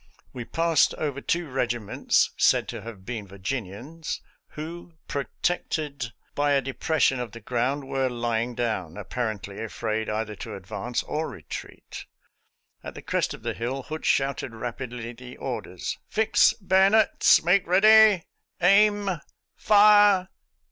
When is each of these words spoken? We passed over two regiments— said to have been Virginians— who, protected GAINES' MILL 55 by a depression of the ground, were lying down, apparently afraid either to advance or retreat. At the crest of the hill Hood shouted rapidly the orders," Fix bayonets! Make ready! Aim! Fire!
We 0.33 0.45
passed 0.45 0.95
over 0.95 1.21
two 1.21 1.47
regiments— 1.47 2.31
said 2.35 2.67
to 2.69 2.81
have 2.81 3.05
been 3.05 3.27
Virginians— 3.27 4.19
who, 4.57 4.93
protected 5.07 5.99
GAINES' 5.99 6.05
MILL 6.05 6.29
55 6.29 6.33
by 6.33 6.51
a 6.53 6.61
depression 6.63 7.19
of 7.19 7.31
the 7.33 7.39
ground, 7.39 7.83
were 7.87 8.09
lying 8.09 8.55
down, 8.55 8.97
apparently 8.97 9.63
afraid 9.63 10.09
either 10.09 10.33
to 10.37 10.55
advance 10.55 11.03
or 11.03 11.29
retreat. 11.29 12.05
At 12.83 12.95
the 12.95 13.03
crest 13.03 13.35
of 13.35 13.43
the 13.43 13.53
hill 13.53 13.83
Hood 13.83 14.03
shouted 14.07 14.55
rapidly 14.55 15.13
the 15.13 15.37
orders," 15.37 15.99
Fix 16.09 16.53
bayonets! 16.53 17.43
Make 17.43 17.67
ready! 17.67 18.23
Aim! 18.59 19.07
Fire! 19.55 20.29